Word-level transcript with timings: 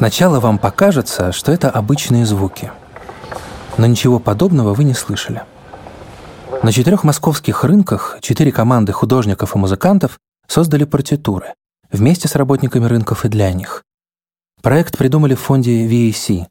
Сначала 0.00 0.40
вам 0.40 0.58
покажется, 0.58 1.30
что 1.30 1.52
это 1.52 1.68
обычные 1.68 2.24
звуки. 2.24 2.72
Но 3.76 3.84
ничего 3.84 4.18
подобного 4.18 4.72
вы 4.72 4.84
не 4.84 4.94
слышали. 4.94 5.42
На 6.62 6.72
четырех 6.72 7.04
московских 7.04 7.64
рынках 7.64 8.16
четыре 8.22 8.50
команды 8.50 8.92
художников 8.92 9.54
и 9.54 9.58
музыкантов 9.58 10.18
создали 10.46 10.84
партитуры 10.84 11.52
вместе 11.92 12.28
с 12.28 12.34
работниками 12.34 12.86
рынков 12.86 13.26
и 13.26 13.28
для 13.28 13.52
них. 13.52 13.82
Проект 14.62 14.96
придумали 14.96 15.34
в 15.34 15.40
фонде 15.40 15.86
VAC. 15.86 16.46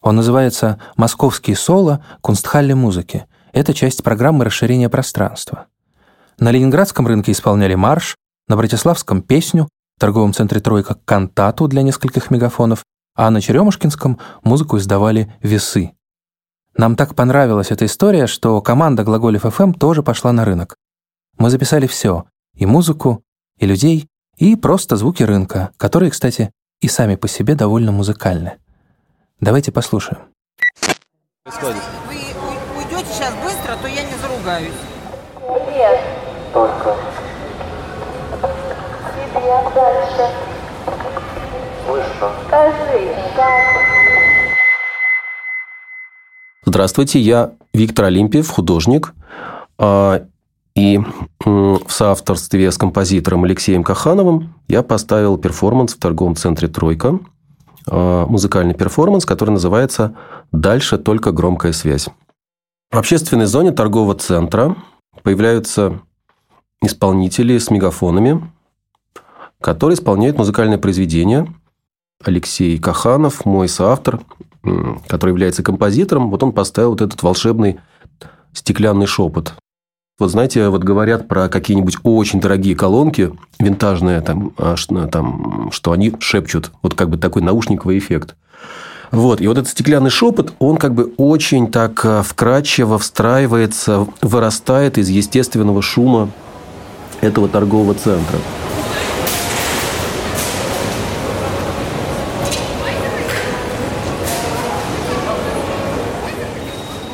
Он 0.00 0.14
называется 0.14 0.78
«Московские 0.96 1.56
соло. 1.56 2.00
Кунстхалле 2.20 2.76
музыки». 2.76 3.26
Это 3.50 3.74
часть 3.74 4.04
программы 4.04 4.44
расширения 4.44 4.88
пространства. 4.88 5.66
На 6.38 6.52
Ленинградском 6.52 7.08
рынке 7.08 7.32
исполняли 7.32 7.74
марш, 7.74 8.14
на 8.46 8.56
Братиславском– 8.56 9.20
песню, 9.22 9.68
в 9.96 10.00
торговом 10.00 10.32
центре 10.32 10.60
«Тройка»– 10.60 10.96
кантату 11.04 11.68
для 11.68 11.82
нескольких 11.82 12.30
мегафонов, 12.30 12.84
а 13.14 13.30
на 13.30 13.40
Черемушкинском 13.40 14.18
музыку 14.42 14.78
издавали 14.78 15.32
«Весы». 15.40 15.92
Нам 16.76 16.96
так 16.96 17.14
понравилась 17.14 17.70
эта 17.70 17.86
история, 17.86 18.26
что 18.26 18.60
команда 18.60 19.04
Глаголев 19.04 19.44
FM 19.44 19.74
тоже 19.78 20.02
пошла 20.02 20.32
на 20.32 20.44
рынок. 20.44 20.76
Мы 21.38 21.50
записали 21.50 21.86
все– 21.86 22.24
и 22.54 22.66
музыку, 22.66 23.22
и 23.58 23.66
людей, 23.66 24.08
и 24.36 24.56
просто 24.56 24.96
звуки 24.96 25.22
рынка, 25.22 25.70
которые, 25.76 26.10
кстати, 26.10 26.52
и 26.80 26.88
сами 26.88 27.16
по 27.16 27.28
себе 27.28 27.54
довольно 27.54 27.92
музыкальны. 27.92 28.58
Давайте 29.40 29.72
послушаем. 29.72 30.22
Вы 31.44 31.74
уйдете 32.76 33.12
сейчас 33.12 33.34
быстро, 33.42 33.76
то 33.80 33.88
я 33.88 34.02
не 34.02 34.16
заругаюсь. 34.18 34.72
Нет. 35.68 36.00
Только. 36.52 36.96
Тебе 39.44 39.60
дальше. 39.74 40.30
Здравствуйте, 46.64 47.18
я 47.18 47.52
Виктор 47.74 48.06
Олимпиев, 48.06 48.48
художник. 48.48 49.12
А, 49.76 50.24
и 50.74 50.98
в 51.44 51.82
соавторстве 51.88 52.72
с 52.72 52.78
композитором 52.78 53.44
Алексеем 53.44 53.84
Кахановым 53.84 54.54
я 54.66 54.82
поставил 54.82 55.36
перформанс 55.36 55.94
в 55.94 55.98
торговом 55.98 56.36
центре 56.36 56.68
«Тройка». 56.68 57.18
А, 57.86 58.24
музыкальный 58.26 58.74
перформанс, 58.74 59.26
который 59.26 59.50
называется 59.50 60.16
«Дальше 60.52 60.96
только 60.96 61.32
громкая 61.32 61.72
связь». 61.72 62.08
В 62.90 62.96
общественной 62.96 63.44
зоне 63.44 63.72
торгового 63.72 64.14
центра 64.14 64.74
появляются 65.22 66.00
исполнители 66.80 67.58
с 67.58 67.68
мегафонами, 67.70 68.53
которые 69.64 69.96
исполняют 69.96 70.36
музыкальное 70.36 70.76
произведение. 70.76 71.50
Алексей 72.22 72.78
Каханов, 72.78 73.46
мой 73.46 73.66
соавтор, 73.66 74.20
который 75.08 75.30
является 75.30 75.62
композитором, 75.62 76.28
вот 76.28 76.42
он 76.42 76.52
поставил 76.52 76.90
вот 76.90 77.00
этот 77.00 77.22
волшебный 77.22 77.80
стеклянный 78.52 79.06
шепот. 79.06 79.54
Вот 80.18 80.30
знаете, 80.30 80.68
вот 80.68 80.84
говорят 80.84 81.28
про 81.28 81.48
какие-нибудь 81.48 81.96
очень 82.02 82.42
дорогие 82.42 82.76
колонки, 82.76 83.32
винтажные, 83.58 84.20
там, 84.20 84.52
а, 84.58 84.76
там, 85.10 85.70
что 85.72 85.92
они 85.92 86.12
шепчут. 86.20 86.70
Вот 86.82 86.94
как 86.94 87.08
бы 87.08 87.16
такой 87.16 87.40
наушниковый 87.40 87.96
эффект. 87.96 88.36
Вот. 89.12 89.40
И 89.40 89.48
вот 89.48 89.56
этот 89.56 89.70
стеклянный 89.70 90.10
шепот, 90.10 90.52
он 90.58 90.76
как 90.76 90.94
бы 90.94 91.14
очень 91.16 91.70
так 91.70 92.04
а, 92.04 92.22
вкрадчиво 92.22 92.98
встраивается, 92.98 94.06
вырастает 94.20 94.98
из 94.98 95.08
естественного 95.08 95.80
шума 95.80 96.30
этого 97.22 97.48
торгового 97.48 97.94
центра. 97.94 98.38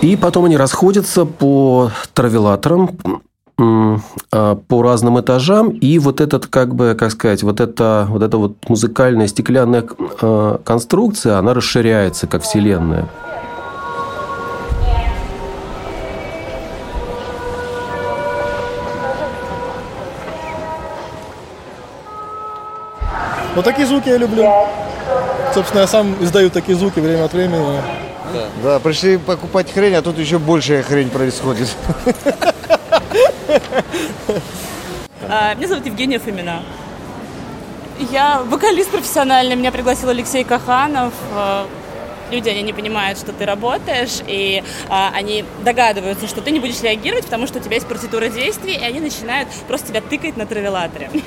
И 0.02 0.16
потом 0.16 0.46
они 0.46 0.56
расходятся 0.56 1.26
по 1.26 1.90
травелаторам, 2.14 2.98
а, 3.58 4.54
по 4.56 4.82
разным 4.82 5.20
этажам, 5.20 5.68
и 5.68 5.98
вот 5.98 6.22
этот, 6.22 6.46
как 6.46 6.74
бы, 6.74 6.96
как 6.98 7.10
сказать, 7.10 7.42
вот 7.42 7.60
эта 7.60 8.06
вот, 8.08 8.22
эта 8.22 8.38
вот 8.38 8.56
музыкальная 8.68 9.26
стеклянная 9.26 9.84
а, 10.22 10.58
конструкция, 10.64 11.36
она 11.36 11.52
расширяется, 11.52 12.26
как 12.26 12.42
вселенная. 12.42 13.08
Вот 23.54 23.64
такие 23.66 23.86
звуки 23.86 24.08
я 24.08 24.16
люблю. 24.16 24.48
Собственно, 25.52 25.80
я 25.80 25.86
сам 25.86 26.14
издаю 26.22 26.48
такие 26.48 26.78
звуки 26.78 27.00
время 27.00 27.24
от 27.24 27.34
времени. 27.34 27.99
Да. 28.32 28.48
да, 28.62 28.78
пришли 28.78 29.16
покупать 29.18 29.72
хрень, 29.72 29.94
а 29.94 30.02
тут 30.02 30.18
еще 30.18 30.38
большая 30.38 30.82
хрень 30.82 31.10
происходит. 31.10 31.68
А, 35.28 35.54
меня 35.54 35.68
зовут 35.68 35.86
Евгения 35.86 36.18
Фомина. 36.18 36.62
Я 38.10 38.42
вокалист 38.42 38.90
профессиональный, 38.90 39.54
меня 39.54 39.70
пригласил 39.70 40.08
Алексей 40.08 40.42
Каханов. 40.42 41.12
А, 41.34 41.68
люди, 42.30 42.48
они 42.48 42.62
не 42.62 42.72
понимают, 42.72 43.18
что 43.18 43.32
ты 43.32 43.44
работаешь, 43.44 44.20
и 44.26 44.62
а, 44.88 45.10
они 45.14 45.44
догадываются, 45.64 46.26
что 46.26 46.40
ты 46.40 46.50
не 46.50 46.60
будешь 46.60 46.80
реагировать, 46.82 47.24
потому 47.26 47.46
что 47.46 47.58
у 47.58 47.62
тебя 47.62 47.76
есть 47.76 47.86
партитура 47.86 48.28
действий, 48.28 48.74
и 48.74 48.82
они 48.82 49.00
начинают 49.00 49.48
просто 49.68 49.88
тебя 49.88 50.00
тыкать 50.00 50.36
на 50.36 50.46
травелаторе. 50.46 51.10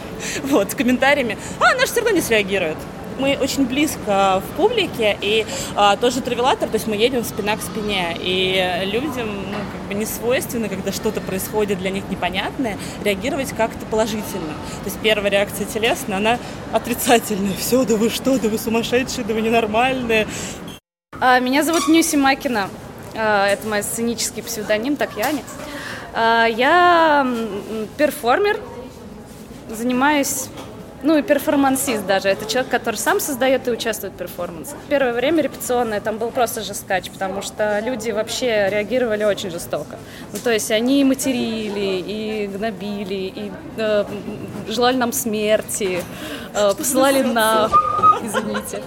Вот, 0.44 0.72
с 0.72 0.76
комментариями, 0.76 1.38
а, 1.60 1.76
наш 1.76 1.90
все 1.90 2.00
равно 2.00 2.16
не 2.16 2.22
среагирует 2.22 2.78
мы 3.20 3.38
очень 3.40 3.66
близко 3.66 4.42
в 4.46 4.58
публике, 4.58 5.18
и 5.22 5.46
а, 5.76 5.96
тоже 5.98 6.22
травелатор, 6.22 6.70
то 6.70 6.76
есть 6.76 6.88
мы 6.88 6.96
едем 6.96 7.24
спина 7.24 7.56
к 7.58 7.62
спине, 7.62 8.16
и 8.20 8.84
людям 8.86 9.30
ну, 9.52 9.58
как 9.72 9.82
бы 9.88 9.94
не 9.94 10.06
свойственно, 10.06 10.70
когда 10.70 10.92
что-то 10.92 11.22
происходит 11.22 11.80
для 11.80 11.90
них 11.90 12.04
непонятное, 12.10 12.78
реагировать 13.04 13.50
как-то 13.50 13.86
положительно. 13.86 14.54
То 14.84 14.86
есть 14.86 14.98
первая 15.02 15.32
реакция 15.32 15.66
телесная, 15.66 16.18
она 16.18 16.40
отрицательная. 16.72 17.56
Все, 17.58 17.86
да 17.86 17.96
вы 17.96 18.10
что, 18.10 18.40
да 18.40 18.50
вы 18.50 18.58
сумасшедшие, 18.58 19.26
да 19.26 19.34
вы 19.34 19.42
ненормальные. 19.42 20.28
А, 21.20 21.40
меня 21.40 21.64
зовут 21.64 21.88
Нюси 21.88 22.16
Макина. 22.16 22.70
А, 23.16 23.48
это 23.48 23.68
мой 23.68 23.84
сценический 23.84 24.44
псевдоним, 24.44 24.96
так 24.96 25.12
я 25.16 25.32
не. 25.32 25.44
А, 26.14 26.46
я 26.46 27.28
перформер, 27.98 28.60
занимаюсь 29.70 30.48
ну 31.04 31.18
и 31.18 31.22
перформансист 31.22 32.06
даже. 32.06 32.30
Это 32.30 32.46
человек, 32.46 32.72
который 32.72 32.96
сам 32.96 33.20
создает 33.20 33.68
и 33.68 33.72
участвует 33.72 34.14
в 34.14 34.18
перформансе. 34.18 34.76
Первое 34.90 35.14
время 35.14 35.44
репетиционное 35.44 36.02
там 36.02 36.18
был 36.18 36.32
просто 36.32 36.62
жесткач, 36.62 37.10
потому 37.12 37.42
что 37.42 37.80
люди 37.80 38.12
вообще 38.12 38.70
реагировали 38.70 39.24
очень 39.24 39.52
жестоко. 39.52 39.98
Ну, 40.32 40.40
то 40.44 40.52
есть 40.52 40.72
они 40.72 41.04
материли, 41.04 42.04
и 42.06 42.48
гнобили, 42.48 43.14
и 43.14 43.52
э, 43.78 44.06
желали 44.68 44.96
нам 44.96 45.12
смерти, 45.14 46.04
э, 46.54 46.74
посылали 46.74 47.22
на... 47.22 47.70
Извините. 48.24 48.82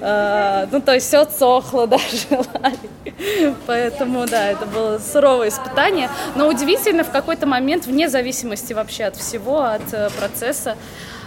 Э, 0.00 0.66
ну, 0.70 0.80
то 0.80 0.92
есть 0.92 1.06
все 1.06 1.22
отсохло, 1.22 1.86
да, 1.86 1.98
желали. 1.98 3.54
Поэтому, 3.66 4.26
да, 4.26 4.48
это 4.48 4.66
было 4.66 4.98
суровое 4.98 5.48
испытание. 5.48 6.10
Но 6.36 6.48
удивительно, 6.48 7.04
в 7.04 7.10
какой-то 7.10 7.46
момент, 7.46 7.86
вне 7.86 8.08
зависимости 8.08 8.72
вообще 8.74 9.04
от 9.04 9.16
всего, 9.16 9.62
от 9.62 9.92
э, 9.92 10.10
процесса, 10.18 10.76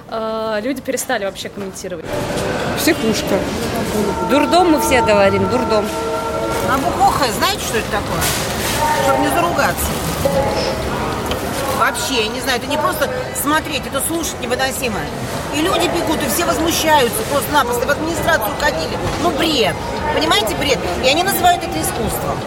а, 0.09 0.59
люди 0.61 0.81
перестали 0.81 1.25
вообще 1.25 1.49
комментировать. 1.49 2.05
Психушка. 2.77 3.39
Дурдом 4.29 4.71
мы 4.71 4.79
все 4.79 5.01
говорим, 5.01 5.49
дурдом. 5.49 5.85
А 6.69 6.77
бухоха, 6.77 7.25
знаете, 7.31 7.59
что 7.59 7.77
это 7.77 7.91
такое? 7.91 8.21
Чтобы 9.03 9.19
не 9.19 9.29
заругаться. 9.29 9.87
Вообще, 11.77 12.23
я 12.23 12.27
не 12.27 12.41
знаю, 12.41 12.59
это 12.59 12.67
не 12.67 12.77
просто 12.77 13.09
смотреть, 13.41 13.85
это 13.85 14.01
слушать 14.01 14.39
невыносимо. 14.41 14.99
И 15.55 15.61
люди 15.61 15.87
бегут, 15.87 16.21
и 16.23 16.27
все 16.27 16.45
возмущаются 16.45 17.21
просто-напросто, 17.31 17.85
в 17.85 17.89
администрацию 17.91 18.51
ходили. 18.59 18.97
Ну, 19.21 19.31
бред. 19.31 19.75
Понимаете, 20.15 20.55
бред? 20.55 20.79
И 21.03 21.07
они 21.07 21.23
называют 21.23 21.63
это 21.63 21.79
искусством. 21.79 22.37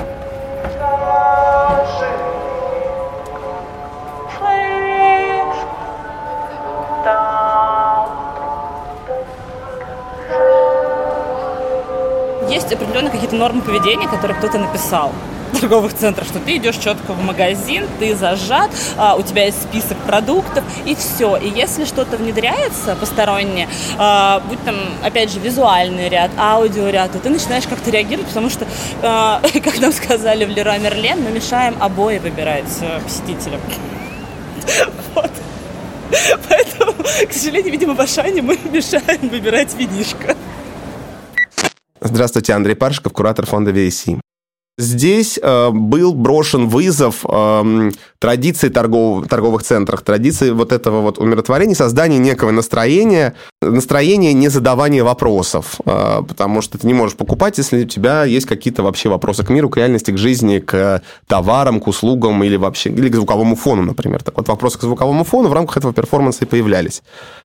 Есть 12.50 12.73
определенные 12.73 13.11
какие-то 13.11 13.37
нормы 13.37 13.62
поведения, 13.62 14.08
которые 14.08 14.37
кто-то 14.37 14.58
написал 14.58 15.12
торговых 15.61 15.94
центрах, 15.94 16.26
что 16.29 16.38
ты 16.38 16.56
идешь 16.56 16.76
четко 16.76 17.12
в 17.12 17.23
магазин, 17.23 17.87
ты 17.99 18.14
зажат, 18.14 18.70
а, 18.97 19.17
у 19.17 19.23
тебя 19.23 19.44
есть 19.44 19.62
список 19.62 19.99
продуктов 19.99 20.64
и 20.85 20.94
все. 20.94 21.37
И 21.37 21.49
если 21.49 21.85
что-то 21.85 22.17
внедряется 22.17 22.97
постороннее, 22.97 23.69
а, 23.99 24.43
будь 24.49 24.62
там, 24.64 24.76
опять 25.02 25.31
же, 25.31 25.41
визуальный 25.41 26.08
ряд, 26.08 26.31
аудиоряд, 26.38 27.12
то 27.12 27.19
ты 27.19 27.31
начинаешь 27.31 27.67
как-то 27.67 27.91
реагировать, 27.91 28.29
потому 28.29 28.50
что, 28.50 28.67
а, 29.02 29.43
как 29.52 29.79
нам 29.81 29.93
сказали 29.93 30.44
в 30.44 30.49
Леруа 30.49 30.79
Мерлен, 30.79 31.23
мы 31.23 31.31
мешаем 31.31 31.76
обои 31.81 32.19
выбирать 32.19 32.79
э, 32.81 33.00
посетителям. 33.00 33.61
Вот. 35.14 35.31
Поэтому, 36.49 36.93
к 37.29 37.32
сожалению, 37.32 37.73
видимо, 37.73 37.94
в 37.94 38.00
Ашане 38.00 38.43
мы 38.43 38.58
мешаем 38.70 39.29
выбирать 39.29 39.75
винишко. 39.75 40.37
Здравствуйте, 42.02 42.55
Андрей 42.55 42.75
Паршиков, 42.75 43.12
куратор 43.12 43.44
фонда 43.44 43.73
VC. 43.73 44.19
Здесь 44.78 45.38
э, 45.43 45.70
был 45.70 46.14
брошен 46.14 46.69
вызов 46.69 47.26
э, 47.28 47.90
традиции 48.19 48.69
торгов, 48.70 49.28
торговых 49.28 49.62
центрах, 49.62 50.00
традиции 50.00 50.50
вот 50.50 50.72
этого 50.72 51.02
вот 51.02 51.19
умиротворения, 51.19 51.75
создания 51.75 52.19
некого 52.19 52.50
настроения, 52.50 53.34
настроения 53.61 54.32
не 54.32 54.49
задавания 54.49 55.05
вопросов, 55.05 55.81
э, 55.84 56.22
потому 56.26 56.62
что 56.62 56.78
ты 56.78 56.87
не 56.87 56.94
можешь 56.94 57.17
покупать, 57.17 57.58
если 57.58 57.84
у 57.84 57.87
тебя 57.87 58.25
есть 58.25 58.46
какие-то 58.46 58.82
вообще 58.82 59.11
вопросы 59.11 59.44
к 59.44 59.50
миру, 59.50 59.69
к 59.69 59.76
реальности, 59.76 60.12
к 60.12 60.19
жизни, 60.19 60.61
к 60.61 61.02
товарам, 61.26 61.81
к 61.81 61.87
услугам 61.87 62.43
или 62.43 62.56
вообще 62.56 62.88
или 62.88 63.11
к 63.11 63.14
звуковому 63.16 63.56
фону, 63.56 63.82
например. 63.82 64.23
Так 64.23 64.38
вот, 64.38 64.49
вопросы 64.49 64.78
к 64.78 64.82
звуковому 64.82 65.25
фону 65.25 65.50
в 65.50 65.52
рамках 65.52 65.76
этого 65.76 65.93
перформанса 65.93 66.44
и 66.44 66.49
появлялись. 66.49 67.02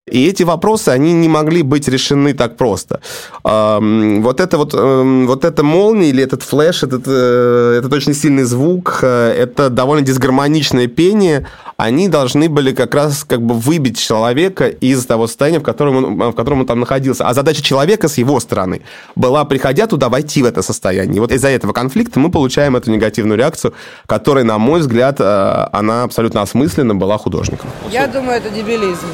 И 0.09 0.25
эти 0.27 0.43
вопросы, 0.43 0.89
они 0.89 1.13
не 1.13 1.27
могли 1.27 1.63
быть 1.63 1.87
решены 1.89 2.33
так 2.33 2.55
просто. 2.55 3.01
Э, 3.43 3.79
вот 4.21 4.39
это 4.39 4.57
вот, 4.57 4.73
э, 4.73 5.25
вот 5.27 5.43
эта 5.43 5.63
молния 5.63 6.09
или 6.09 6.23
этот 6.23 6.43
флеш, 6.43 6.83
этот 6.83 7.07
э, 7.15 7.77
этот 7.79 7.93
очень 7.93 8.13
сильный 8.13 8.43
звук, 8.43 8.99
э, 9.01 9.31
это 9.37 9.69
довольно 9.69 10.05
дисгармоничное 10.05 10.87
пение, 10.87 11.47
они 11.77 12.07
должны 12.07 12.49
были 12.49 12.73
как 12.73 12.95
раз 12.95 13.23
как 13.23 13.41
бы 13.41 13.55
выбить 13.55 13.99
человека 13.99 14.67
из 14.67 15.05
того 15.05 15.27
состояния, 15.27 15.59
в 15.59 15.63
котором 15.63 15.97
он, 15.97 16.31
в 16.31 16.35
котором 16.35 16.61
он 16.61 16.65
там 16.65 16.79
находился. 16.79 17.27
А 17.27 17.33
задача 17.33 17.61
человека 17.61 18.07
с 18.07 18.17
его 18.17 18.39
стороны 18.39 18.81
была, 19.15 19.45
приходя 19.45 19.87
туда, 19.87 20.09
войти 20.09 20.41
в 20.43 20.45
это 20.45 20.61
состояние. 20.61 21.17
И 21.17 21.19
вот 21.19 21.31
из-за 21.31 21.49
этого 21.49 21.73
конфликта 21.73 22.19
мы 22.19 22.31
получаем 22.31 22.75
эту 22.75 22.91
негативную 22.91 23.37
реакцию, 23.37 23.73
которая, 24.05 24.43
на 24.43 24.57
мой 24.57 24.79
взгляд, 24.79 25.17
э, 25.19 25.67
она 25.71 26.03
абсолютно 26.03 26.41
осмысленно 26.41 26.95
была 26.95 27.17
художником. 27.17 27.69
Я 27.91 28.07
думаю, 28.07 28.37
это 28.37 28.49
дебилизм. 28.49 29.07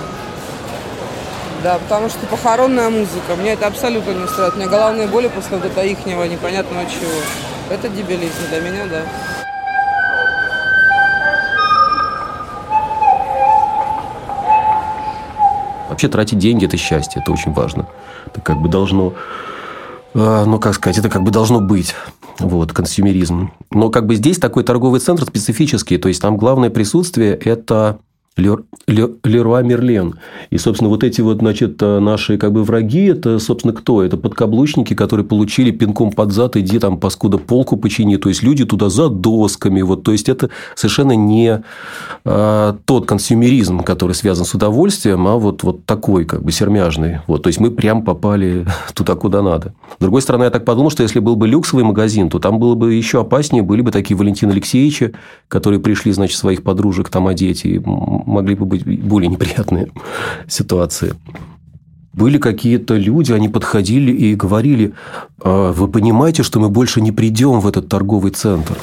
Да, 1.64 1.78
потому 1.78 2.10
что 2.10 2.26
похоронная 2.26 2.90
музыка, 2.90 3.36
мне 3.38 3.54
это 3.54 3.68
абсолютно 3.68 4.12
не 4.12 4.24
устраивает. 4.24 4.56
У 4.56 4.58
меня 4.58 4.68
головные 4.68 5.08
боли 5.08 5.28
после 5.28 5.58
вот 5.58 5.66
этого 5.66 5.84
ихнего 5.86 6.24
непонятного 6.24 6.86
чего. 6.86 7.12
Это 7.72 7.88
дебилизм 7.88 8.36
для 8.50 8.60
меня, 8.60 8.86
да. 8.86 9.02
Вообще 15.90 16.10
тратить 16.10 16.38
деньги– 16.38 16.66
это 16.68 16.76
счастье, 16.76 17.22
это 17.22 17.32
очень 17.32 17.54
важно. 17.54 17.88
Это 18.26 18.42
как 18.42 18.62
бы 18.62 18.68
должно, 18.68 19.14
э, 20.14 20.44
ну, 20.46 20.60
как 20.60 20.74
сказать, 20.74 20.98
это 20.98 21.08
как 21.10 21.24
бы 21.24 21.32
должно 21.32 21.62
быть. 21.62 21.96
Вот, 22.40 22.74
консюмеризм. 22.74 23.54
Но 23.72 23.90
как 23.90 24.06
бы 24.06 24.16
здесь 24.16 24.38
такой 24.38 24.66
торговый 24.66 25.00
центр 25.00 25.24
специфический. 25.24 25.98
То 25.98 26.10
есть, 26.10 26.22
там 26.22 26.36
главное 26.36 26.72
присутствие– 26.72 27.36
это 27.46 28.00
Леруа 28.38 29.62
Мерлен. 29.62 30.16
И, 30.52 30.58
собственно, 30.58 30.90
вот 30.90 31.04
эти 31.04 31.20
вот, 31.20 31.40
значит, 31.40 31.82
наши 31.82 32.38
как 32.38 32.54
бы 32.54 32.64
враги, 32.64 33.08
это, 33.08 33.40
собственно, 33.40 33.74
кто? 33.74 34.02
Это 34.02 34.16
подкаблучники, 34.16 34.94
которые 34.94 35.26
получили 35.26 35.72
пинком 35.72 36.12
под 36.12 36.32
зад, 36.32 36.56
иди 36.56 36.80
там, 36.80 36.98
паскуда, 36.98 37.38
полку 37.38 37.76
почини. 37.76 38.16
То 38.16 38.30
есть, 38.30 38.42
люди 38.42 38.64
туда 38.64 38.90
за 38.90 39.10
досками. 39.10 39.82
Вот, 39.82 40.04
то 40.04 40.14
есть, 40.14 40.30
это 40.30 40.50
совершенно 40.76 41.12
не 41.12 41.62
а, 42.24 42.78
тот 42.86 43.06
консюмеризм, 43.06 43.82
который 43.82 44.14
связан 44.14 44.46
с 44.46 44.54
удовольствием, 44.54 45.28
а 45.28 45.36
вот, 45.36 45.64
вот 45.64 45.86
такой, 45.86 46.24
как 46.24 46.42
бы, 46.42 46.54
сермяжный. 46.54 47.20
Вот, 47.28 47.44
то 47.44 47.48
есть, 47.48 47.60
мы 47.60 47.70
прям 47.70 48.02
попали 48.04 48.66
туда, 48.94 49.16
куда 49.16 49.42
надо. 49.42 49.74
С 49.98 50.02
другой 50.02 50.22
стороны, 50.22 50.46
я 50.46 50.52
так 50.52 50.64
подумал, 50.64 50.90
что 50.90 51.04
если 51.04 51.20
был 51.20 51.36
бы 51.36 51.50
люксовый 51.50 51.84
магазин, 51.84 52.30
то 52.30 52.40
там 52.40 52.60
было 52.60 52.76
бы 52.76 52.94
еще 52.94 53.20
опаснее, 53.20 53.62
были 53.62 53.82
бы 53.82 53.92
такие 53.92 54.16
Валентины 54.16 54.52
Алексеевичи, 54.52 55.12
которые 55.50 55.82
пришли, 55.82 56.14
значит, 56.14 56.38
своих 56.38 56.64
подружек 56.64 57.10
там 57.10 57.28
одеть 57.28 57.66
и 57.66 57.82
могли 58.26 58.56
бы 58.56 58.66
быть 58.66 58.86
более 58.86 59.30
неприятные 59.30 59.88
ситуации. 60.48 61.14
Были 62.14 62.38
какие-то 62.38 62.98
люди, 62.98 63.32
они 63.32 63.48
подходили 63.48 64.12
и 64.12 64.36
говорили, 64.36 64.94
«А 65.44 65.72
вы 65.72 65.88
понимаете, 65.88 66.44
что 66.44 66.60
мы 66.60 66.70
больше 66.70 67.00
не 67.02 67.12
придем 67.12 67.62
в 67.62 67.68
этот 67.68 67.88
торговый 67.88 68.32
центр. 68.32 68.78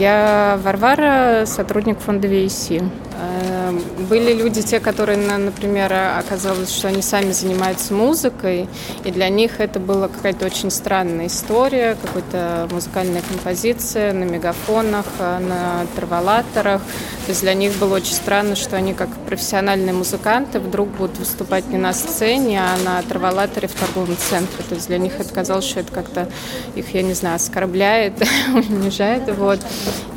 Я 0.00 0.58
Варвара, 0.62 1.44
сотрудник 1.44 1.98
фонда 1.98 2.26
VC. 2.26 2.78
Эм, 2.78 3.82
были 4.08 4.32
люди, 4.32 4.62
те, 4.62 4.80
которые, 4.80 5.18
например, 5.18 5.92
оказалось, 6.18 6.74
что 6.74 6.88
они 6.88 7.02
сами 7.02 7.32
занимаются 7.32 7.92
музыкой, 7.92 8.66
и 9.04 9.10
для 9.10 9.28
них 9.28 9.60
это 9.60 9.78
была 9.78 10.08
какая-то 10.08 10.46
очень 10.46 10.70
странная 10.70 11.26
история, 11.26 11.98
какая-то 12.00 12.66
музыкальная 12.72 13.20
композиция 13.20 14.14
на 14.14 14.24
мегафонах, 14.24 15.04
э, 15.18 15.38
на 15.38 15.86
траволаторах. 15.94 16.80
То 17.30 17.32
есть 17.32 17.42
для 17.42 17.54
них 17.54 17.74
было 17.76 17.94
очень 17.94 18.14
странно, 18.14 18.56
что 18.56 18.74
они 18.74 18.92
как 18.92 19.08
профессиональные 19.28 19.92
музыканты 19.92 20.58
вдруг 20.58 20.88
будут 20.88 21.16
выступать 21.16 21.68
не 21.68 21.78
на 21.78 21.92
сцене, 21.92 22.60
а 22.60 22.76
на 22.84 23.00
траволаторе 23.02 23.68
в 23.68 23.72
торговом 23.72 24.16
центре. 24.16 24.64
То 24.68 24.74
есть 24.74 24.88
для 24.88 24.98
них 24.98 25.12
это 25.16 25.32
казалось, 25.32 25.64
что 25.64 25.78
это 25.78 25.92
как-то 25.92 26.28
их, 26.74 26.92
я 26.92 27.02
не 27.02 27.14
знаю, 27.14 27.36
оскорбляет, 27.36 28.14
унижает. 28.52 29.32
Вот. 29.36 29.60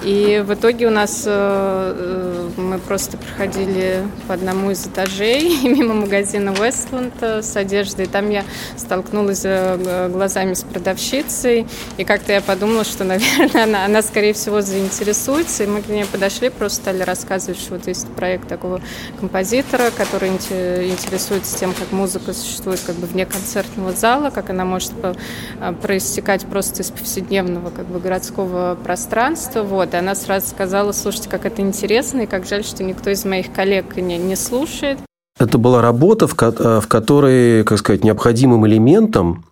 И 0.03 0.43
в 0.45 0.53
итоге 0.53 0.87
у 0.87 0.89
нас 0.89 1.23
э, 1.25 1.29
э, 1.29 2.49
мы 2.57 2.79
просто 2.79 3.17
проходили 3.17 4.01
по 4.27 4.33
одному 4.33 4.71
из 4.71 4.85
этажей 4.85 5.59
мимо 5.63 5.93
магазина 5.93 6.49
Westland 6.49 7.13
э, 7.21 7.41
с 7.41 7.55
одеждой. 7.55 8.07
Там 8.07 8.31
я 8.31 8.43
столкнулась 8.75 9.43
глазами 9.43 10.55
с 10.55 10.63
продавщицей. 10.63 11.67
И 11.97 12.03
как-то 12.03 12.33
я 12.33 12.41
подумала, 12.41 12.83
что, 12.83 13.03
наверное, 13.05 13.63
она, 13.63 13.85
она, 13.85 14.01
скорее 14.01 14.33
всего, 14.33 14.61
заинтересуется. 14.61 15.63
И 15.63 15.67
мы 15.67 15.83
к 15.83 15.87
ней 15.87 16.05
подошли, 16.05 16.49
просто 16.49 16.81
стали 16.81 17.02
рассказывать, 17.05 17.59
что 17.59 17.75
вот 17.75 17.87
есть 17.87 18.07
проект 18.07 18.47
такого 18.47 18.81
композитора, 19.19 19.91
который 19.95 20.29
интересуется 20.29 21.57
тем, 21.57 21.73
как 21.73 21.91
музыка 21.91 22.33
существует 22.33 22.81
как 22.85 22.95
бы 22.95 23.07
вне 23.07 23.25
концертного 23.25 23.91
зала, 23.91 24.29
как 24.29 24.49
она 24.49 24.65
может 24.65 24.91
проистекать 25.81 26.45
просто 26.45 26.81
из 26.81 26.91
повседневного 26.91 27.69
как 27.69 27.85
бы 27.87 27.99
городского 27.99 28.77
пространства. 28.83 29.63
Вот. 29.63 29.93
И 29.93 29.97
она 29.97 30.15
сразу 30.15 30.47
сказала, 30.47 30.91
слушайте, 30.91 31.29
как 31.29 31.45
это 31.45 31.61
интересно, 31.61 32.21
и 32.21 32.25
как 32.25 32.45
жаль, 32.45 32.63
что 32.63 32.83
никто 32.83 33.09
из 33.09 33.25
моих 33.25 33.51
коллег 33.51 33.95
не, 33.97 34.17
не 34.17 34.35
слушает. 34.35 34.99
Это 35.39 35.57
была 35.57 35.81
работа, 35.81 36.27
в, 36.27 36.35
в 36.35 36.87
которой, 36.87 37.63
как 37.63 37.79
сказать, 37.79 38.03
необходимым 38.03 38.67
элементом 38.67 39.45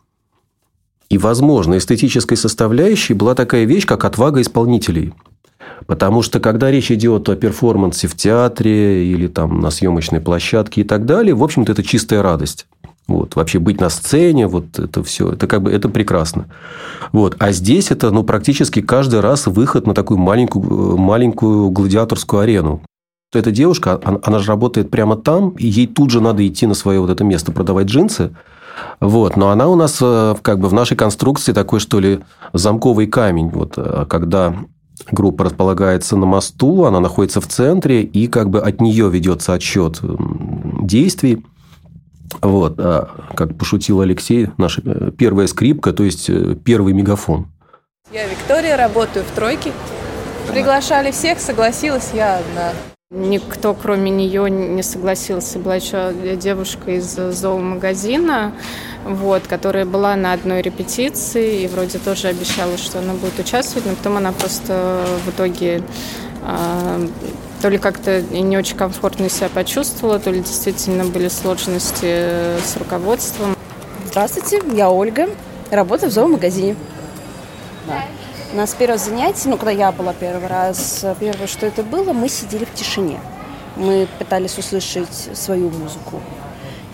и, 1.10 1.18
возможно, 1.18 1.78
эстетической 1.78 2.36
составляющей 2.36 3.14
была 3.14 3.36
такая 3.36 3.66
вещь, 3.66 3.86
как 3.86 4.06
отвага 4.06 4.42
исполнителей. 4.42 5.14
Потому 5.88 6.22
что, 6.22 6.40
когда 6.40 6.72
речь 6.72 6.92
идет 6.92 7.28
о 7.30 7.36
перформансе 7.36 8.08
в 8.08 8.16
театре 8.16 9.06
или 9.06 9.28
там 9.28 9.60
на 9.60 9.72
съемочной 9.72 10.22
площадке 10.22 10.82
и 10.82 10.84
так 10.84 11.06
далее, 11.06 11.34
в 11.34 11.44
общем-то, 11.44 11.72
это 11.72 11.84
чистая 11.84 12.22
радость. 12.22 12.68
Вот, 13.08 13.36
вообще 13.36 13.60
быть 13.60 13.82
на 13.82 13.90
сцене, 13.90 14.48
вот 14.48 14.80
это 14.80 15.04
все, 15.04 15.34
это 15.34 15.48
как 15.48 15.64
бы 15.64 15.72
это 15.72 15.90
прекрасно. 15.90 16.46
Вот. 17.12 17.36
А 17.40 17.52
здесь 17.52 17.92
это 17.92 18.12
ну, 18.12 18.24
практически 18.24 18.82
каждый 18.82 19.20
раз 19.20 19.48
выход 19.48 19.86
на 19.86 19.94
такую 19.94 20.18
маленькую, 20.18 20.98
маленькую 20.98 21.70
гладиаторскую 21.72 22.42
арену. 22.42 22.82
Эта 23.34 23.52
девушка, 23.52 24.00
она, 24.04 24.20
она 24.24 24.40
же 24.40 24.48
работает 24.48 24.90
прямо 24.90 25.16
там, 25.16 25.52
и 25.52 25.68
ей 25.68 25.88
тут 25.88 26.10
же 26.12 26.22
надо 26.22 26.46
идти 26.46 26.68
на 26.68 26.74
свое 26.74 27.00
вот 27.00 27.10
это 27.10 27.24
место 27.24 27.52
продавать 27.52 27.88
джинсы. 27.88 28.32
Вот. 29.00 29.36
Но 29.36 29.50
она 29.50 29.68
у 29.68 29.76
нас 29.76 30.00
э, 30.02 30.36
как 30.42 30.60
бы 30.60 30.70
в 30.70 30.74
нашей 30.74 30.96
конструкции 30.96 31.54
такой, 31.54 31.80
что 31.80 32.00
ли, 32.00 32.20
замковый 32.54 33.08
камень. 33.08 33.50
Вот, 33.50 33.74
э, 33.78 34.06
когда 34.10 34.56
группа 35.12 35.46
располагается 35.46 36.16
на 36.16 36.26
мосту, 36.26 36.86
она 36.86 37.00
находится 37.00 37.42
в 37.42 37.48
центре, 37.48 38.04
и 38.04 38.28
как 38.28 38.50
бы 38.50 38.60
от 38.62 38.82
нее 38.82 39.10
ведется 39.10 39.54
отсчет 39.54 40.00
действий. 40.82 41.44
Вот, 42.42 42.76
а, 42.80 43.10
как 43.36 43.58
пошутил 43.58 44.02
Алексей, 44.02 44.50
наша 44.58 44.82
э, 44.86 45.12
первая 45.18 45.48
скрипка, 45.48 45.92
то 45.92 46.04
есть 46.04 46.30
э, 46.30 46.56
первый 46.64 46.94
мегафон. 46.94 47.48
Я 48.12 48.28
Виктория, 48.28 48.78
работаю 48.78 49.26
в 49.26 49.36
тройке. 49.36 49.74
Приглашали 50.50 51.12
всех, 51.12 51.40
согласилась 51.40 52.12
я 52.14 52.40
одна. 52.40 52.72
Никто, 53.14 53.74
кроме 53.74 54.10
нее, 54.10 54.50
не 54.50 54.82
согласился. 54.84 55.60
Была 55.60 55.76
еще 55.76 56.14
девушка 56.38 56.92
из 56.92 57.14
зоомагазина, 57.14 58.54
вот, 59.04 59.44
которая 59.48 59.84
была 59.84 60.16
на 60.16 60.32
одной 60.32 60.62
репетиции 60.62 61.64
и 61.64 61.68
вроде 61.68 62.00
тоже 62.00 62.30
обещала, 62.30 62.78
что 62.78 63.00
она 63.00 63.14
будет 63.14 63.38
участвовать, 63.38 63.86
но 63.86 63.96
потом 63.96 64.16
она 64.16 64.32
просто 64.32 65.04
в 65.26 65.30
итоге 65.30 65.84
а, 66.42 67.06
то 67.62 67.68
ли 67.68 67.78
как-то 67.78 68.22
не 68.22 68.58
очень 68.58 68.78
комфортно 68.78 69.28
себя 69.28 69.50
почувствовала, 69.50 70.18
то 70.18 70.32
ли 70.32 70.40
действительно 70.40 71.04
были 71.04 71.28
сложности 71.28 72.58
с 72.64 72.78
руководством. 72.78 73.58
Здравствуйте, 74.06 74.62
я 74.74 74.90
Ольга, 74.90 75.28
работаю 75.70 76.10
в 76.10 76.14
зоомагазине. 76.14 76.78
Да. 77.88 78.04
У 78.54 78.56
нас 78.58 78.76
первое 78.78 78.98
занятие, 78.98 79.48
ну, 79.48 79.56
когда 79.56 79.72
я 79.72 79.94
была 79.94 80.12
первый 80.12 80.48
раз, 80.48 81.06
первое, 81.22 81.48
что 81.48 81.66
это 81.66 81.84
было, 81.84 82.12
мы 82.12 82.28
сидели 82.28 82.66
в 82.66 82.74
тишине. 82.74 83.18
Мы 83.78 84.10
пытались 84.20 84.58
услышать 84.58 85.30
свою 85.34 85.70
музыку. 85.70 86.22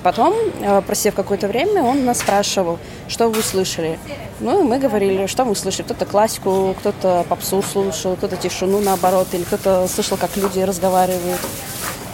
Потом, 0.03 0.35
э, 0.61 0.81
просев 0.83 1.15
какое-то 1.15 1.47
время, 1.47 1.81
он 1.81 2.05
нас 2.05 2.19
спрашивал, 2.19 2.77
что 3.07 3.29
вы 3.29 3.41
слышали. 3.41 3.97
Ну, 4.39 4.61
и 4.61 4.63
мы 4.63 4.77
говорили, 4.77 5.25
что 5.25 5.45
мы 5.45 5.55
слышали. 5.55 5.85
Кто-то 5.85 6.05
классику, 6.05 6.75
кто-то 6.77 7.25
попсу 7.27 7.63
слушал, 7.63 8.15
кто-то 8.15 8.37
тишину, 8.37 8.79
наоборот, 8.79 9.29
или 9.33 9.43
кто-то 9.43 9.87
слышал, 9.87 10.15
как 10.15 10.37
люди 10.37 10.59
разговаривают. 10.59 11.41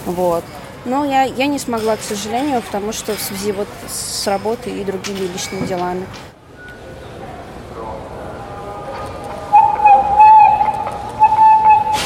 Вот. 0.05 0.45
Но 0.85 1.03
я, 1.03 1.23
я 1.23 1.47
не 1.47 1.59
смогла, 1.59 1.97
к 1.97 2.01
сожалению, 2.01 2.61
потому 2.61 2.93
что 2.93 3.13
в 3.13 3.21
связи 3.21 3.51
вот 3.51 3.67
с 3.89 4.25
работой 4.25 4.79
и 4.79 4.85
другими 4.85 5.27
личными 5.27 5.67
делами. 5.67 6.05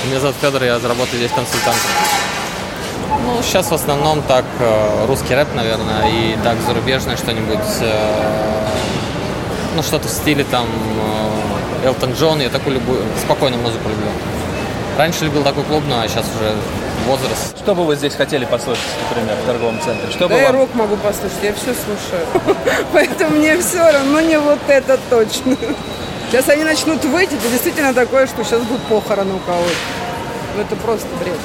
Меня 0.07 0.21
зовут 0.21 0.37
Федор, 0.41 0.63
я 0.63 0.79
работаю 0.79 1.17
здесь 1.17 1.31
консультантом. 1.31 1.89
Ну, 3.25 3.41
сейчас 3.41 3.69
в 3.69 3.73
основном 3.73 4.21
так 4.21 4.45
э, 4.59 5.05
русский 5.05 5.35
рэп, 5.35 5.49
наверное, 5.53 6.07
и 6.09 6.37
так 6.45 6.55
зарубежное 6.65 7.17
что-нибудь, 7.17 7.67
э, 7.81 8.67
ну, 9.75 9.83
что-то 9.83 10.07
в 10.07 10.11
стиле 10.11 10.45
там 10.45 10.65
э, 11.83 11.87
Элтон 11.87 12.13
Джон, 12.13 12.39
я 12.39 12.47
такую 12.47 12.75
любую, 12.75 13.01
спокойную 13.21 13.61
музыку 13.61 13.89
люблю. 13.89 14.07
Раньше 14.97 15.25
любил 15.25 15.43
такую 15.43 15.65
клубную, 15.65 16.01
а 16.01 16.07
сейчас 16.07 16.25
уже 16.39 16.55
возраст. 17.05 17.57
Что 17.57 17.75
бы 17.75 17.85
вы 17.85 17.97
здесь 17.97 18.13
хотели 18.13 18.45
послушать, 18.45 18.85
например, 19.09 19.35
в 19.43 19.45
торговом 19.45 19.81
центре? 19.81 20.09
Что 20.09 20.29
да 20.29 20.35
бы 20.35 20.39
я 20.39 20.47
вам... 20.47 20.61
рок 20.61 20.73
могу 20.73 20.95
послушать, 20.95 21.37
я 21.43 21.53
все 21.53 21.73
слушаю. 21.73 22.25
Поэтому 22.93 23.35
мне 23.35 23.59
все 23.59 23.91
равно, 23.91 24.21
не 24.21 24.39
вот 24.39 24.59
это 24.69 24.97
точно. 25.09 25.57
Сейчас 26.29 26.47
они 26.47 26.63
начнут 26.63 27.03
выйти, 27.05 27.35
это 27.35 27.49
действительно 27.49 27.93
такое, 27.93 28.27
что 28.27 28.43
сейчас 28.43 28.61
будут 28.61 28.81
похороны 28.83 29.33
у 29.35 29.39
кого-то. 29.39 29.96
Ну 30.57 30.63
это 30.63 30.75
просто 30.77 31.07
бред. 31.21 31.37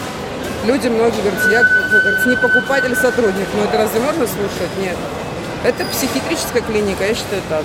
Люди 0.65 0.89
многие 0.89 1.21
говорят, 1.21 1.43
я 1.51 1.63
говорят, 1.65 2.27
не 2.27 2.37
покупатель, 2.37 2.97
сотрудник. 2.97 3.47
Но 3.55 3.65
это 3.65 3.77
разве 3.77 4.01
можно 4.01 4.27
слушать? 4.27 4.71
Нет. 4.81 4.97
Это 5.65 5.85
психиатрическая 5.85 6.63
клиника, 6.63 7.07
я 7.07 7.15
считаю 7.15 7.43
так. 7.51 7.65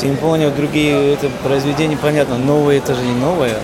Симфония, 0.00 0.50
другие 0.50 1.12
это 1.12 1.28
произведения, 1.44 1.98
понятно, 1.98 2.38
новые 2.38 2.78
это 2.78 2.94
же 2.94 3.02
не 3.02 3.12
новое. 3.12 3.56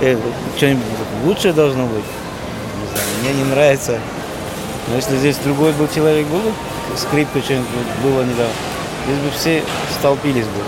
Э, 0.00 0.16
что-нибудь 0.56 0.84
лучшее 1.24 1.52
должно 1.54 1.86
быть. 1.86 2.04
Не 2.04 2.86
знаю, 2.92 3.08
мне 3.22 3.32
не 3.42 3.50
нравится. 3.50 3.98
Но 4.88 4.94
если 4.96 5.16
здесь 5.16 5.36
другой 5.38 5.72
был 5.72 5.88
человек, 5.92 6.26
был 6.28 6.38
бы, 6.38 6.52
скрипка 6.96 7.40
что-нибудь 7.40 7.66
было 8.04 8.22
недавно, 8.22 8.52
здесь 9.06 9.18
бы 9.18 9.30
все 9.36 9.62
столпились 9.98 10.44
бы. 10.44 10.62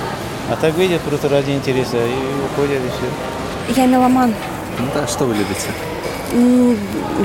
А 0.50 0.56
так 0.56 0.74
видят 0.74 1.00
просто 1.02 1.28
ради 1.28 1.52
интереса 1.52 1.96
и 1.96 2.44
уходят 2.44 2.80
и 2.82 2.88
все. 2.88 3.80
Я 3.80 3.86
меломан. 3.86 4.34
Ну 4.78 4.86
да, 4.94 5.06
что 5.06 5.24
вы 5.24 5.34
любите? 5.34 5.68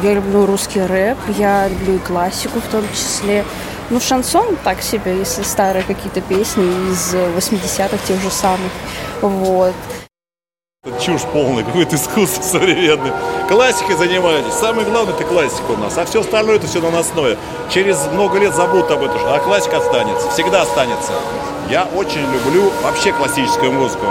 Я 0.03 0.13
люблю 0.13 0.45
русский 0.45 0.81
рэп, 0.81 1.17
я 1.37 1.67
люблю 1.67 1.95
и 1.95 1.99
классику 1.99 2.59
в 2.59 2.71
том 2.71 2.83
числе. 2.93 3.43
Ну, 3.89 3.99
шансон 3.99 4.55
так 4.63 4.83
себе, 4.83 5.17
если 5.17 5.41
старые 5.41 5.83
какие-то 5.83 6.21
песни 6.21 6.63
из 6.91 7.15
80-х, 7.15 7.97
тех 8.07 8.21
же 8.21 8.29
самых. 8.29 8.71
Вот. 9.21 9.73
Это 10.85 11.01
чушь 11.01 11.23
полная, 11.33 11.63
какое-то 11.63 11.95
искусство 11.95 12.41
современное. 12.41 13.13
Классикой 13.47 13.97
занимаетесь. 13.97 14.53
Самое 14.53 14.87
главное 14.87 15.15
это 15.15 15.23
классика 15.23 15.71
у 15.71 15.77
нас. 15.77 15.97
А 15.97 16.05
все 16.05 16.21
остальное 16.21 16.57
это 16.57 16.67
все 16.67 16.79
наносное. 16.79 17.35
Через 17.69 18.05
много 18.13 18.37
лет 18.37 18.53
забудут 18.53 18.91
об 18.91 19.01
этом, 19.01 19.19
а 19.25 19.39
классика 19.39 19.77
останется. 19.77 20.29
Всегда 20.29 20.61
останется. 20.61 21.11
Я 21.69 21.85
очень 21.95 22.21
люблю 22.31 22.71
вообще 22.83 23.11
классическую 23.11 23.71
музыку. 23.71 24.05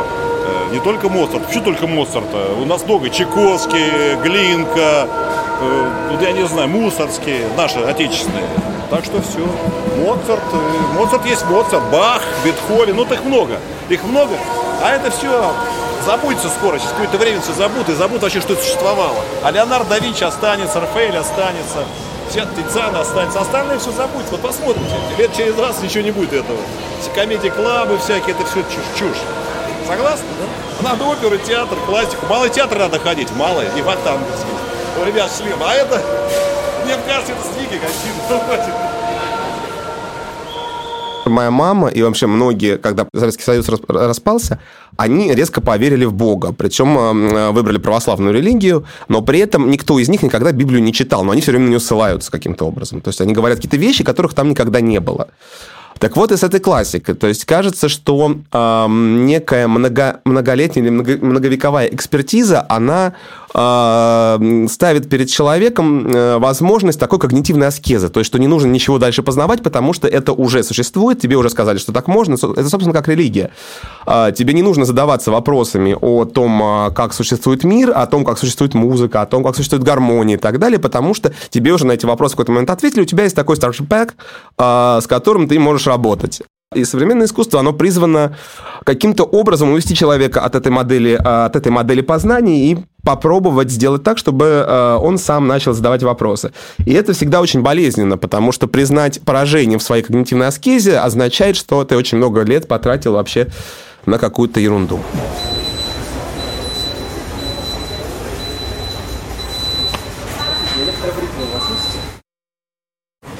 Э, 0.48 0.72
Не 0.72 0.80
только 0.80 1.08
Моцарт, 1.08 1.46
почему 1.46 1.64
только 1.64 1.86
Моцарта? 1.86 2.54
У 2.60 2.64
нас 2.64 2.84
много. 2.84 3.10
Чайковский, 3.10 4.16
Глинка, 4.22 5.08
э, 5.60 6.16
я 6.20 6.32
не 6.32 6.46
знаю, 6.46 6.68
Мусорский, 6.68 7.44
наши 7.56 7.78
отечественные. 7.80 8.44
Так 8.90 9.04
что 9.04 9.20
все. 9.20 9.46
Моцарт, 10.04 10.42
э, 10.52 10.94
Моцарт 10.98 11.26
есть 11.26 11.44
Моцарт, 11.46 11.82
Бах, 11.90 12.22
Бетховен, 12.44 12.96
ну 12.96 13.04
так 13.04 13.24
много. 13.24 13.58
Их 13.88 14.02
много. 14.04 14.34
А 14.82 14.90
это 14.94 15.10
все 15.10 15.52
забудется 16.06 16.48
скоро, 16.48 16.78
через 16.78 16.90
какое-то 16.92 17.18
время 17.18 17.40
все 17.40 17.52
забудут, 17.52 17.88
и 17.90 17.94
забудут 17.94 18.22
вообще, 18.22 18.40
что 18.40 18.54
это 18.54 18.62
существовало. 18.62 19.16
А 19.42 19.50
Леонардо 19.50 19.90
да 19.90 19.98
Винчи 19.98 20.24
останется, 20.24 20.80
Рафаэль 20.80 21.16
останется, 21.16 21.84
все 22.30 22.46
Тициана 22.56 23.00
останется, 23.00 23.40
остальное 23.40 23.78
все 23.78 23.90
забудется. 23.90 24.32
Вот 24.32 24.40
посмотрите, 24.40 24.88
лет 25.18 25.30
через 25.36 25.58
раз 25.58 25.82
ничего 25.82 26.04
не 26.04 26.10
будет 26.10 26.32
этого. 26.32 26.58
Все 27.00 27.10
комедии, 27.10 27.48
клабы 27.48 27.98
всякие, 27.98 28.34
это 28.36 28.46
все 28.46 28.62
чушь. 28.62 28.98
чушь. 28.98 29.18
Согласны, 29.88 30.26
да? 30.38 30.90
Надо 30.90 31.04
оперу, 31.06 31.38
театр, 31.38 31.78
классику. 31.86 32.26
Малый 32.28 32.50
театр 32.50 32.78
надо 32.78 32.98
ходить, 32.98 33.28
малый 33.34 33.66
и 33.74 33.80
в 33.80 33.88
Октябрьский. 33.88 34.50
У 35.00 35.06
ребят 35.06 35.30
шлем. 35.34 35.58
А 35.64 35.72
это, 35.74 36.02
мне 36.84 36.94
кажется, 37.06 37.32
это 37.32 37.42
сдвиги 37.42 37.80
какие-то. 37.80 38.98
Моя 41.24 41.50
мама 41.50 41.88
и 41.88 42.02
вообще 42.02 42.26
многие, 42.26 42.76
когда 42.76 43.06
Советский 43.14 43.44
Союз 43.44 43.66
рас- 43.68 43.80
распался, 43.88 44.60
они 44.98 45.34
резко 45.34 45.62
поверили 45.62 46.04
в 46.04 46.12
Бога. 46.12 46.52
Причем 46.52 46.98
э, 46.98 47.50
выбрали 47.52 47.78
православную 47.78 48.34
религию, 48.34 48.84
но 49.08 49.22
при 49.22 49.38
этом 49.38 49.70
никто 49.70 49.98
из 49.98 50.10
них 50.10 50.22
никогда 50.22 50.52
Библию 50.52 50.82
не 50.82 50.92
читал, 50.92 51.24
но 51.24 51.32
они 51.32 51.40
все 51.40 51.50
время 51.52 51.64
на 51.66 51.70
нее 51.70 51.80
ссылаются 51.80 52.30
каким-то 52.30 52.66
образом. 52.66 53.00
То 53.00 53.08
есть 53.08 53.22
они 53.22 53.32
говорят 53.32 53.56
какие-то 53.56 53.78
вещи, 53.78 54.04
которых 54.04 54.34
там 54.34 54.50
никогда 54.50 54.80
не 54.82 55.00
было. 55.00 55.28
Так 55.98 56.16
вот, 56.16 56.32
и 56.32 56.36
с 56.36 56.42
этой 56.42 56.60
классикой. 56.60 57.14
То 57.14 57.26
есть 57.26 57.44
кажется, 57.44 57.88
что 57.88 58.36
эм, 58.52 59.26
некая 59.26 59.66
много, 59.68 60.20
многолетняя 60.24 60.84
или 60.84 60.90
много- 60.90 61.18
многовековая 61.20 61.86
экспертиза, 61.86 62.64
она 62.68 63.14
ставит 63.50 65.08
перед 65.08 65.28
человеком 65.30 66.06
э, 66.06 66.38
возможность 66.38 67.00
такой 67.00 67.18
когнитивной 67.18 67.68
аскезы. 67.68 68.08
То 68.08 68.20
есть, 68.20 68.28
что 68.28 68.38
не 68.38 68.46
нужно 68.46 68.68
ничего 68.68 68.98
дальше 68.98 69.22
познавать, 69.22 69.62
потому 69.62 69.92
что 69.92 70.06
это 70.06 70.32
уже 70.32 70.62
существует, 70.62 71.20
тебе 71.20 71.36
уже 71.36 71.50
сказали, 71.50 71.78
что 71.78 71.92
так 71.92 72.08
можно. 72.08 72.34
Это, 72.34 72.68
собственно, 72.68 72.92
как 72.92 73.08
религия. 73.08 73.50
А, 74.06 74.32
Тебе 74.32 74.52
не 74.52 74.62
нужно 74.62 74.84
задаваться 74.84 75.30
вопросами 75.30 75.96
о 76.00 76.24
том, 76.24 76.62
а, 76.62 76.90
как 76.90 77.14
существует 77.14 77.64
мир, 77.64 77.92
о 77.94 78.06
том, 78.06 78.24
как 78.24 78.38
существует 78.38 78.74
музыка, 78.74 79.22
о 79.22 79.26
том, 79.26 79.42
как 79.42 79.56
существует 79.56 79.82
гармония 79.82 80.36
и 80.36 80.38
так 80.38 80.58
далее, 80.58 80.78
потому 80.78 81.14
что 81.14 81.32
тебе 81.50 81.72
уже 81.72 81.86
на 81.86 81.92
эти 81.92 82.06
вопросы 82.06 82.34
в 82.34 82.36
какой-то 82.36 82.52
момент 82.52 82.70
ответили, 82.70 83.02
у 83.02 83.06
тебя 83.06 83.24
есть 83.24 83.36
такой 83.36 83.56
pack, 83.56 84.12
а, 84.56 85.00
с 85.00 85.06
которым 85.06 85.48
ты 85.48 85.58
можешь 85.58 85.86
работать. 85.86 86.42
И 86.74 86.84
современное 86.84 87.26
искусство, 87.26 87.60
оно 87.60 87.72
призвано 87.72 88.36
каким-то 88.84 89.24
образом 89.24 89.70
увести 89.70 89.94
человека 89.94 90.42
от 90.42 90.54
этой 90.54 90.70
модели, 90.70 91.18
а, 91.18 91.46
от 91.46 91.56
этой 91.56 91.72
модели 91.72 92.02
познания 92.02 92.72
и 92.72 92.78
попробовать 93.04 93.70
сделать 93.70 94.02
так, 94.02 94.18
чтобы 94.18 94.64
э, 94.66 94.98
он 95.00 95.18
сам 95.18 95.46
начал 95.46 95.72
задавать 95.72 96.02
вопросы. 96.02 96.52
И 96.84 96.92
это 96.92 97.12
всегда 97.12 97.40
очень 97.40 97.62
болезненно, 97.62 98.18
потому 98.18 98.52
что 98.52 98.66
признать 98.66 99.20
поражение 99.22 99.78
в 99.78 99.82
своей 99.82 100.02
когнитивной 100.02 100.48
аскезе 100.48 100.98
означает, 100.98 101.56
что 101.56 101.84
ты 101.84 101.96
очень 101.96 102.18
много 102.18 102.42
лет 102.42 102.68
потратил 102.68 103.14
вообще 103.14 103.48
на 104.06 104.18
какую-то 104.18 104.60
ерунду. 104.60 105.00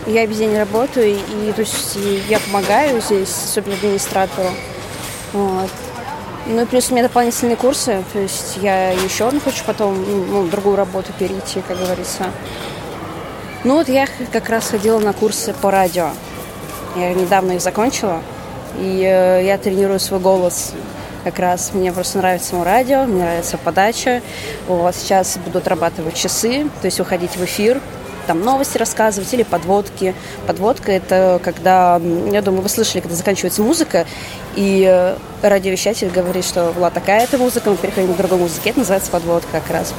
Я 0.06 0.24
везде 0.24 0.46
не 0.46 0.58
работаю, 0.58 1.16
и 1.16 1.52
то 1.52 1.60
есть 1.60 1.98
я 2.30 2.40
помогаю 2.40 3.02
здесь, 3.02 3.28
особенно 3.28 3.74
администратору. 3.74 4.48
Вот. 5.34 5.70
Ну 6.50 6.62
и 6.62 6.64
плюс 6.64 6.90
у 6.90 6.94
меня 6.94 7.02
дополнительные 7.02 7.56
курсы, 7.56 8.02
то 8.10 8.18
есть 8.18 8.56
я 8.62 8.92
еще 8.92 9.28
одну 9.28 9.38
хочу 9.38 9.62
потом, 9.66 10.02
ну, 10.30 10.48
другую 10.48 10.76
работу 10.76 11.12
перейти, 11.18 11.60
как 11.60 11.76
говорится. 11.76 12.24
Ну 13.64 13.74
вот 13.74 13.88
я 13.88 14.06
как 14.32 14.48
раз 14.48 14.70
ходила 14.70 14.98
на 14.98 15.12
курсы 15.12 15.52
по 15.52 15.70
радио. 15.70 16.08
Я 16.96 17.12
недавно 17.12 17.52
их 17.52 17.60
закончила, 17.60 18.22
и 18.78 19.02
э, 19.04 19.44
я 19.44 19.58
тренирую 19.58 20.00
свой 20.00 20.20
голос 20.20 20.72
как 21.22 21.38
раз. 21.38 21.74
Мне 21.74 21.92
просто 21.92 22.16
нравится 22.16 22.48
само 22.48 22.64
радио, 22.64 23.04
мне 23.04 23.24
нравится 23.24 23.58
подача. 23.58 24.22
Вот 24.68 24.94
сейчас 24.96 25.36
буду 25.36 25.58
отрабатывать 25.58 26.14
часы, 26.14 26.66
то 26.80 26.86
есть 26.86 26.98
выходить 26.98 27.36
в 27.36 27.44
эфир, 27.44 27.82
там 28.28 28.42
новости 28.42 28.78
рассказывать 28.78 29.32
или 29.34 29.42
подводки. 29.42 30.14
Подводка 30.46 30.92
это 30.92 31.40
когда, 31.42 32.00
я 32.30 32.42
думаю, 32.42 32.62
вы 32.62 32.68
слышали, 32.68 33.00
когда 33.00 33.16
заканчивается 33.16 33.62
музыка, 33.62 34.06
и 34.54 34.86
э, 34.86 35.16
радиовещатель 35.42 36.10
говорит, 36.10 36.44
что 36.44 36.72
была 36.72 36.90
такая-то 36.90 37.38
музыка, 37.38 37.70
мы 37.70 37.76
переходим 37.76 38.14
к 38.14 38.16
другой 38.18 38.38
музыке, 38.38 38.70
это 38.70 38.80
называется 38.80 39.10
подводка 39.10 39.48
как 39.50 39.70
раз. 39.70 39.94